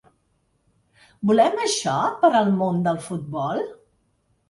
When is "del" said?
2.91-3.01